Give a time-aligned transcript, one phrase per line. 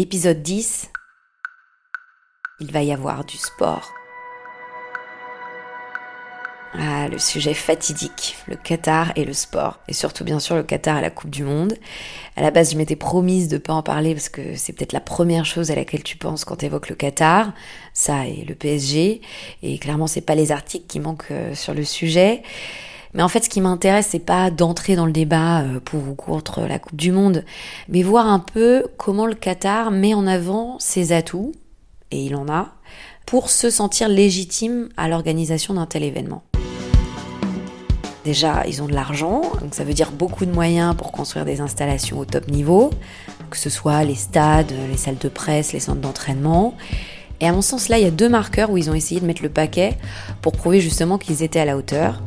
[0.00, 0.90] Épisode 10.
[2.60, 3.92] Il va y avoir du sport.
[6.74, 9.80] Ah, le sujet fatidique, le Qatar et le sport.
[9.88, 11.74] Et surtout, bien sûr, le Qatar et la Coupe du Monde.
[12.36, 15.00] À la base, je m'étais promise de pas en parler parce que c'est peut-être la
[15.00, 17.52] première chose à laquelle tu penses quand tu évoques le Qatar.
[17.92, 19.20] Ça et le PSG.
[19.64, 22.44] Et clairement, c'est pas les articles qui manquent euh, sur le sujet.
[23.14, 26.14] Mais en fait, ce qui m'intéresse, c'est pas d'entrer dans le débat euh, pour ou
[26.14, 27.44] contre la Coupe du Monde,
[27.88, 31.52] mais voir un peu comment le Qatar met en avant ses atouts,
[32.10, 32.72] et il en a,
[33.26, 36.42] pour se sentir légitime à l'organisation d'un tel événement.
[38.24, 41.60] Déjà, ils ont de l'argent, donc ça veut dire beaucoup de moyens pour construire des
[41.62, 42.90] installations au top niveau,
[43.48, 46.74] que ce soit les stades, les salles de presse, les centres d'entraînement.
[47.40, 49.26] Et à mon sens, là, il y a deux marqueurs où ils ont essayé de
[49.26, 49.96] mettre le paquet
[50.42, 52.22] pour prouver justement qu'ils étaient à la hauteur.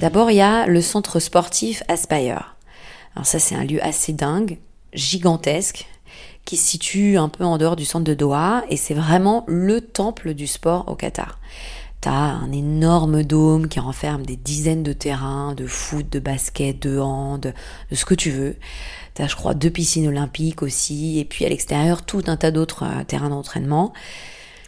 [0.00, 2.54] D'abord, il y a le centre sportif Aspire.
[3.14, 4.58] Alors ça, c'est un lieu assez dingue,
[4.92, 5.86] gigantesque,
[6.44, 9.80] qui se situe un peu en dehors du centre de Doha, et c'est vraiment le
[9.80, 11.38] temple du sport au Qatar.
[12.02, 16.98] T'as un énorme dôme qui renferme des dizaines de terrains, de foot, de basket, de
[16.98, 17.54] hand,
[17.90, 18.56] de ce que tu veux.
[19.14, 22.84] T'as, je crois, deux piscines olympiques aussi, et puis à l'extérieur, tout un tas d'autres
[22.84, 23.94] euh, terrains d'entraînement.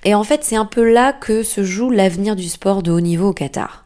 [0.04, 3.00] Et en fait, c'est un peu là que se joue l'avenir du sport de haut
[3.00, 3.84] niveau au Qatar.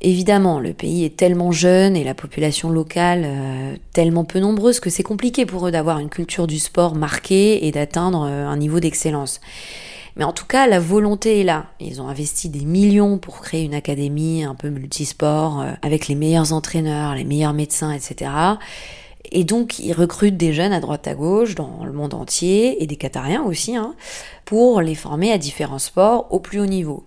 [0.00, 4.90] Évidemment, le pays est tellement jeune et la population locale euh, tellement peu nombreuse que
[4.90, 8.80] c'est compliqué pour eux d'avoir une culture du sport marquée et d'atteindre euh, un niveau
[8.80, 9.40] d'excellence.
[10.16, 11.66] Mais en tout cas, la volonté est là.
[11.80, 16.14] Ils ont investi des millions pour créer une académie un peu multisport, euh, avec les
[16.14, 18.30] meilleurs entraîneurs, les meilleurs médecins, etc.
[19.32, 22.86] Et donc, ils recrutent des jeunes à droite à gauche dans le monde entier, et
[22.86, 23.94] des Qatariens aussi, hein,
[24.44, 27.04] pour les former à différents sports au plus haut niveau.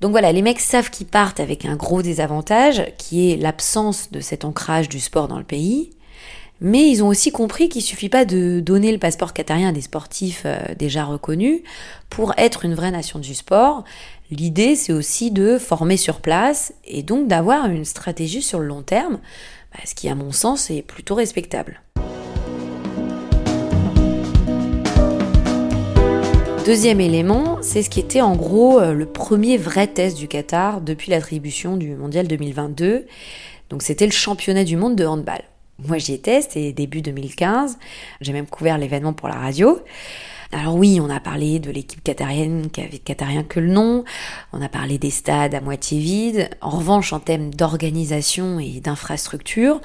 [0.00, 4.20] Donc voilà, les mecs savent qu'ils partent avec un gros désavantage, qui est l'absence de
[4.20, 5.90] cet ancrage du sport dans le pays.
[6.60, 9.80] Mais ils ont aussi compris qu'il suffit pas de donner le passeport qatarien à des
[9.80, 11.60] sportifs euh, déjà reconnus
[12.10, 13.84] pour être une vraie nation du sport.
[14.30, 18.82] L'idée, c'est aussi de former sur place et donc d'avoir une stratégie sur le long
[18.82, 19.20] terme,
[19.72, 21.80] bah, ce qui, à mon sens, est plutôt respectable.
[26.68, 30.82] Deuxième élément, c'est ce qui était en gros euh, le premier vrai test du Qatar
[30.82, 33.06] depuis l'attribution du Mondial 2022.
[33.70, 35.40] Donc c'était le championnat du monde de handball.
[35.86, 37.78] Moi j'y étais, c'était début 2015,
[38.20, 39.80] j'ai même couvert l'événement pour la radio.
[40.52, 44.04] Alors oui, on a parlé de l'équipe qatarienne qui avait qatarien que le nom,
[44.52, 46.50] on a parlé des stades à moitié vides.
[46.60, 49.80] En revanche, en thème d'organisation et d'infrastructure,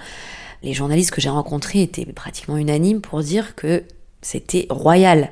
[0.63, 3.85] les journalistes que j'ai rencontrés étaient pratiquement unanimes pour dire que
[4.21, 5.29] c'était royal.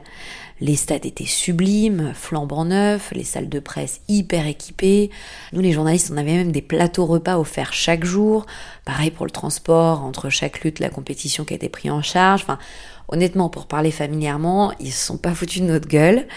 [0.62, 5.10] Les stades étaient sublimes, flambant neufs, les salles de presse hyper équipées.
[5.54, 8.46] Nous, les journalistes, on avait même des plateaux repas offerts chaque jour.
[8.86, 12.44] Pareil pour le transport, entre chaque lutte, la compétition qui a été prise en charge.
[12.44, 12.60] Enfin,
[13.08, 16.28] honnêtement, pour parler familièrement, ils se sont pas foutus de notre gueule.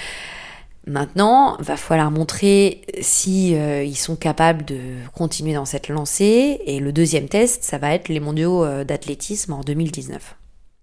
[0.86, 4.78] Maintenant, va falloir montrer si euh, ils sont capables de
[5.14, 6.62] continuer dans cette lancée.
[6.64, 10.34] Et le deuxième test, ça va être les mondiaux euh, d'athlétisme en 2019.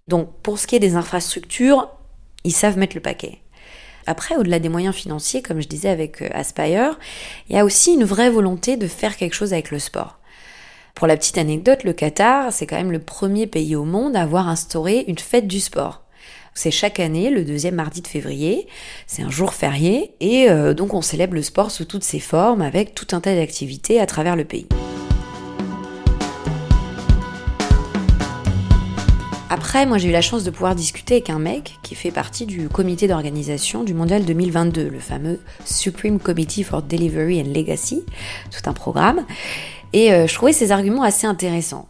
[0.06, 1.88] Donc, pour ce qui est des infrastructures,
[2.44, 3.38] ils savent mettre le paquet.
[4.06, 6.98] Après, au-delà des moyens financiers, comme je disais avec euh, Aspire,
[7.48, 10.18] il y a aussi une vraie volonté de faire quelque chose avec le sport.
[10.94, 14.22] Pour la petite anecdote, le Qatar, c'est quand même le premier pays au monde à
[14.22, 16.02] avoir instauré une fête du sport.
[16.54, 18.66] C'est chaque année le deuxième mardi de février,
[19.06, 22.60] c'est un jour férié, et euh, donc on célèbre le sport sous toutes ses formes
[22.60, 24.66] avec tout un tas d'activités à travers le pays.
[29.54, 32.46] Après, moi j'ai eu la chance de pouvoir discuter avec un mec qui fait partie
[32.46, 38.02] du comité d'organisation du Mondial 2022, le fameux Supreme Committee for Delivery and Legacy,
[38.50, 39.26] tout un programme.
[39.92, 41.86] Et euh, je trouvais ses arguments assez intéressants.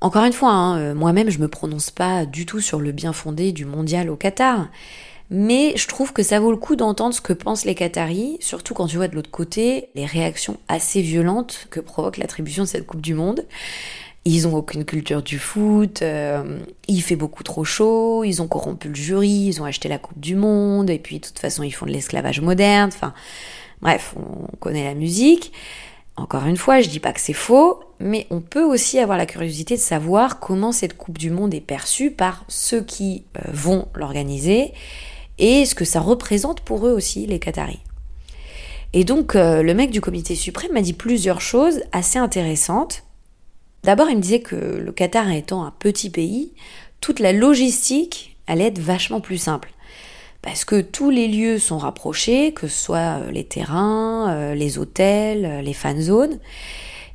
[0.00, 3.12] Encore une fois, hein, euh, moi-même je me prononce pas du tout sur le bien
[3.12, 4.66] fondé du mondial au Qatar.
[5.30, 8.74] Mais je trouve que ça vaut le coup d'entendre ce que pensent les Qataris, surtout
[8.74, 12.84] quand tu vois de l'autre côté les réactions assez violentes que provoque l'attribution de cette
[12.84, 13.46] Coupe du Monde.
[14.26, 18.88] Ils ont aucune culture du foot, euh, il fait beaucoup trop chaud, ils ont corrompu
[18.88, 21.72] le jury, ils ont acheté la Coupe du Monde, et puis de toute façon ils
[21.72, 23.12] font de l'esclavage moderne, enfin
[23.82, 25.52] bref, on connaît la musique.
[26.16, 29.26] Encore une fois, je dis pas que c'est faux, mais on peut aussi avoir la
[29.26, 33.88] curiosité de savoir comment cette Coupe du Monde est perçue par ceux qui euh, vont
[33.94, 34.72] l'organiser
[35.38, 37.80] et ce que ça représente pour eux aussi, les Qataris.
[38.92, 43.02] Et donc, euh, le mec du comité suprême m'a dit plusieurs choses assez intéressantes.
[43.84, 46.52] D'abord, il me disait que le Qatar étant un petit pays,
[47.00, 49.72] toute la logistique allait être vachement plus simple.
[50.40, 54.78] Parce que tous les lieux sont rapprochés, que ce soit euh, les terrains, euh, les
[54.78, 56.38] hôtels, les fan zones.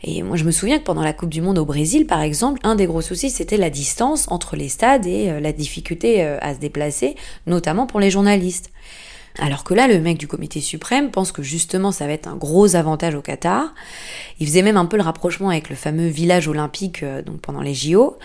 [0.04, 2.60] Et moi, je me souviens que pendant la Coupe du Monde au Brésil, par exemple,
[2.64, 6.60] un des gros soucis, c'était la distance entre les stades et la difficulté à se
[6.60, 7.16] déplacer,
[7.48, 8.72] notamment pour les journalistes.
[9.42, 12.36] Alors que là, le mec du comité suprême pense que justement ça va être un
[12.36, 13.74] gros avantage au Qatar.
[14.40, 17.62] Il faisait même un peu le rapprochement avec le fameux village olympique euh, donc pendant
[17.62, 18.18] les JO.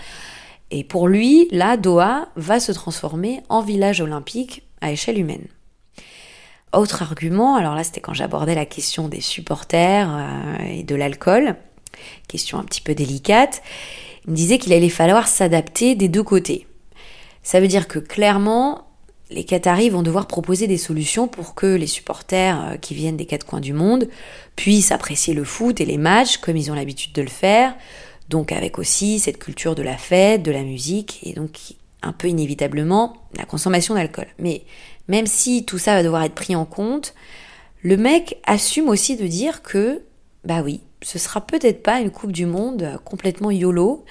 [0.70, 5.46] Et pour lui, là, Doha va se transformer en village olympique à échelle humaine.
[6.72, 11.54] Autre argument, alors là c'était quand j'abordais la question des supporters euh, et de l'alcool,
[12.26, 13.62] question un petit peu délicate,
[14.24, 16.66] il me disait qu'il allait falloir s'adapter des deux côtés.
[17.44, 18.88] Ça veut dire que clairement,
[19.34, 23.26] les Qataris vont devoir proposer des solutions pour que les supporters euh, qui viennent des
[23.26, 24.08] quatre coins du monde
[24.54, 27.74] puissent apprécier le foot et les matchs comme ils ont l'habitude de le faire,
[28.28, 31.58] donc avec aussi cette culture de la fête, de la musique et donc
[32.02, 34.28] un peu inévitablement la consommation d'alcool.
[34.38, 34.62] Mais
[35.08, 37.14] même si tout ça va devoir être pris en compte,
[37.82, 40.02] le mec assume aussi de dire que,
[40.44, 44.04] bah oui, ce sera peut-être pas une Coupe du Monde complètement YOLO,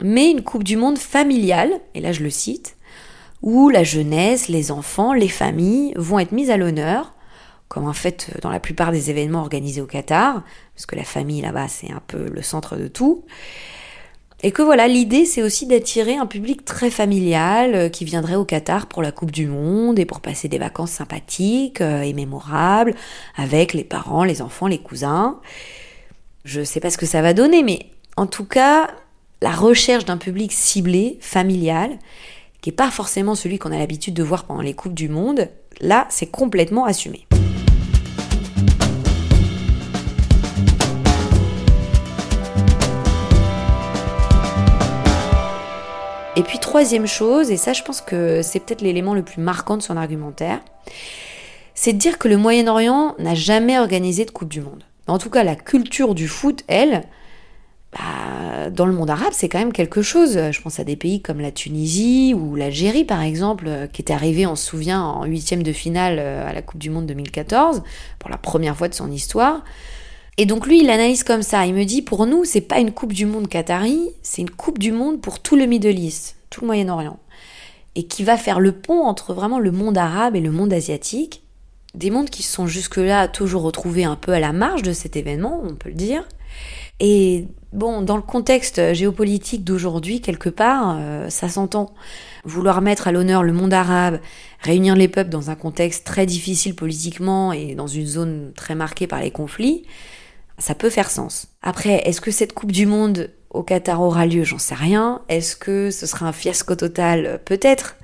[0.00, 2.76] mais une Coupe du Monde familiale, et là je le cite,
[3.42, 7.14] où la jeunesse, les enfants, les familles vont être mises à l'honneur,
[7.68, 10.42] comme en fait dans la plupart des événements organisés au Qatar,
[10.74, 13.24] parce que la famille là-bas c'est un peu le centre de tout.
[14.42, 18.44] Et que voilà, l'idée c'est aussi d'attirer un public très familial euh, qui viendrait au
[18.44, 22.94] Qatar pour la Coupe du Monde et pour passer des vacances sympathiques euh, et mémorables
[23.36, 25.40] avec les parents, les enfants, les cousins.
[26.44, 28.90] Je sais pas ce que ça va donner, mais en tout cas,
[29.42, 31.98] la recherche d'un public ciblé, familial,
[32.60, 35.48] qui n'est pas forcément celui qu'on a l'habitude de voir pendant les Coupes du Monde,
[35.80, 37.26] là, c'est complètement assumé.
[46.36, 49.76] Et puis troisième chose, et ça je pense que c'est peut-être l'élément le plus marquant
[49.76, 50.60] de son argumentaire,
[51.74, 54.84] c'est de dire que le Moyen-Orient n'a jamais organisé de Coupe du Monde.
[55.06, 57.02] En tout cas, la culture du foot, elle,
[57.92, 60.38] bah, dans le monde arabe, c'est quand même quelque chose.
[60.52, 64.12] Je pense à des pays comme la Tunisie ou l'Algérie, par exemple, euh, qui était
[64.12, 67.82] arrivé, on se souvient, en huitième de finale euh, à la Coupe du Monde 2014,
[68.18, 69.64] pour la première fois de son histoire.
[70.38, 71.66] Et donc lui, il analyse comme ça.
[71.66, 74.78] Il me dit, pour nous, c'est pas une Coupe du Monde qatari, c'est une Coupe
[74.78, 77.18] du Monde pour tout le Middle East, tout le Moyen-Orient.
[77.96, 81.42] Et qui va faire le pont entre vraiment le monde arabe et le monde asiatique.
[81.94, 85.16] Des mondes qui se sont jusque-là toujours retrouvés un peu à la marge de cet
[85.16, 86.24] événement, on peut le dire.
[87.00, 91.92] Et bon, dans le contexte géopolitique d'aujourd'hui, quelque part, euh, ça s'entend.
[92.44, 94.20] Vouloir mettre à l'honneur le monde arabe,
[94.60, 99.06] réunir les peuples dans un contexte très difficile politiquement et dans une zone très marquée
[99.06, 99.84] par les conflits,
[100.58, 101.48] ça peut faire sens.
[101.62, 104.44] Après, est-ce que cette Coupe du Monde au Qatar aura lieu?
[104.44, 105.22] J'en sais rien.
[105.28, 107.40] Est-ce que ce sera un fiasco total?
[107.44, 107.96] Peut-être.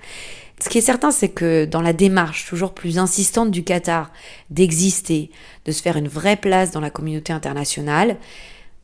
[0.63, 4.11] Ce qui est certain, c'est que dans la démarche toujours plus insistante du Qatar
[4.49, 5.31] d'exister,
[5.67, 8.17] de se faire une vraie place dans la communauté internationale,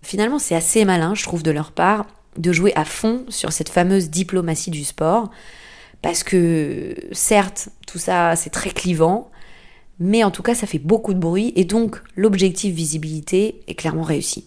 [0.03, 2.07] Finalement, c'est assez malin, je trouve, de leur part,
[2.37, 5.31] de jouer à fond sur cette fameuse diplomatie du sport,
[6.03, 9.31] parce que certes, tout ça, c'est très clivant,
[10.01, 14.03] mais en tout cas, ça fait beaucoup de bruit, et donc l'objectif visibilité est clairement
[14.03, 14.47] réussi.